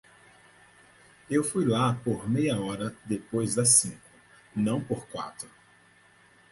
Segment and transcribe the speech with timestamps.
[1.29, 4.09] Eu fui lá por meia hora depois das cinco,
[4.55, 5.47] não por quatro.